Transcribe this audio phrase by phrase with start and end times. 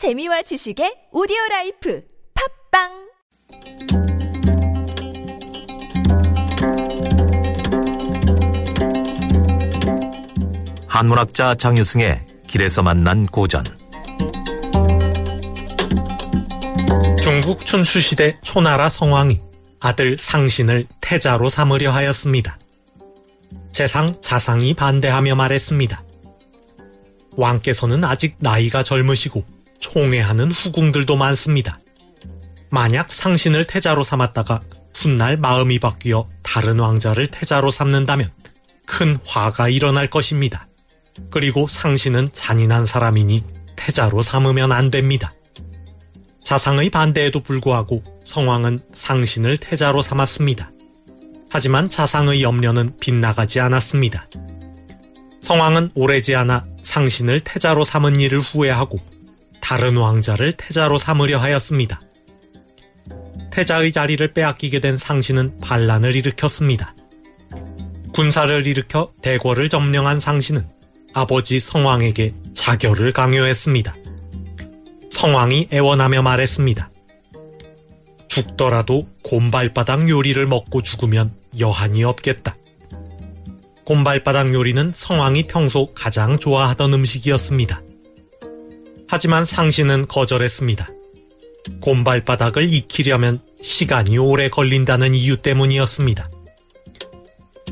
[0.00, 2.02] 재미와 지식의 오디오 라이프
[2.72, 2.88] 팟빵
[10.88, 13.62] 한문학자 장유승의 길에서 만난 고전
[17.20, 19.42] 중국 춘추시대 초나라 성왕이
[19.80, 22.58] 아들 상신을 태자로 삼으려 하였습니다.
[23.70, 26.02] 재상 자상이 반대하며 말했습니다.
[27.36, 31.80] 왕께서는 아직 나이가 젊으시고 총애하는 후궁들도 많습니다.
[32.70, 34.62] 만약 상신을 태자로 삼았다가
[34.94, 38.30] 훗날 마음이 바뀌어 다른 왕자를 태자로 삼는다면
[38.86, 40.68] 큰 화가 일어날 것입니다.
[41.30, 43.44] 그리고 상신은 잔인한 사람이니
[43.76, 45.32] 태자로 삼으면 안 됩니다.
[46.44, 50.70] 자상의 반대에도 불구하고 성왕은 상신을 태자로 삼았습니다.
[51.48, 54.28] 하지만 자상의 염려는 빗나가지 않았습니다.
[55.40, 59.00] 성왕은 오래지 않아 상신을 태자로 삼은 일을 후회하고
[59.70, 62.00] 다른 왕자를 태자로 삼으려 하였습니다.
[63.52, 66.96] 태자의 자리를 빼앗기게 된 상신은 반란을 일으켰습니다.
[68.12, 70.68] 군사를 일으켜 대궐을 점령한 상신은
[71.14, 73.94] 아버지 성왕에게 자결을 강요했습니다.
[75.08, 76.90] 성왕이 애원하며 말했습니다.
[78.26, 82.56] 죽더라도 곰발바닥 요리를 먹고 죽으면 여한이 없겠다.
[83.84, 87.82] 곰발바닥 요리는 성왕이 평소 가장 좋아하던 음식이었습니다.
[89.12, 90.88] 하지만 상신은 거절했습니다.
[91.80, 96.30] 곰발바닥을 익히려면 시간이 오래 걸린다는 이유 때문이었습니다.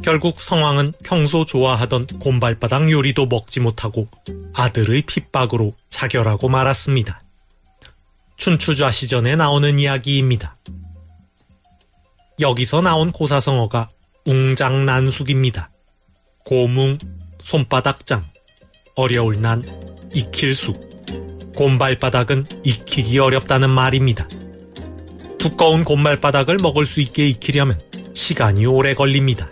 [0.02, 4.08] 결국 성왕은 평소 좋아하던 곰발바닥 요리도 먹지 못하고
[4.52, 7.20] 아들의 핍박으로 자결하고 말았습니다.
[8.36, 10.56] 춘추좌 시전에 나오는 이야기입니다.
[12.40, 13.90] 여기서 나온 고사성어가
[14.26, 15.70] 웅장난숙입니다.
[16.44, 16.98] 고뭉,
[17.38, 18.26] 손바닥장,
[18.96, 19.64] 어려울 난,
[20.12, 20.87] 익힐 수.
[21.58, 24.28] 곰발바닥은 익히기 어렵다는 말입니다.
[25.38, 27.80] 두꺼운 곰발바닥을 먹을 수 있게 익히려면
[28.14, 29.50] 시간이 오래 걸립니다.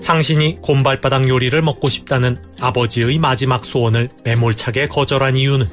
[0.00, 5.68] 상신이 곰발바닥 요리를 먹고 싶다는 아버지의 마지막 소원을 매몰차게 거절한 이유는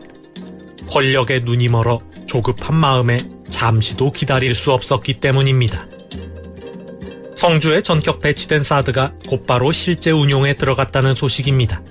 [0.89, 3.19] 권력에 눈이 멀어 조급한 마음에
[3.51, 5.85] 잠시도 기다릴 수 없었기 때문입니다.
[7.35, 11.83] 성주에 전격 배치된 사드가 곧바로 실제 운용에 들어갔다는 소식입니다.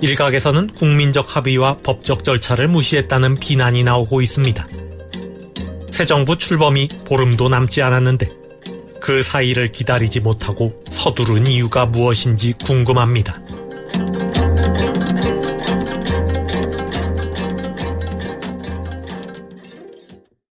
[0.00, 4.68] 일각에서는 국민적 합의와 법적 절차를 무시했다는 비난이 나오고 있습니다.
[5.90, 8.30] 새 정부 출범이 보름도 남지 않았는데
[9.00, 13.40] 그 사이를 기다리지 못하고 서두른 이유가 무엇인지 궁금합니다.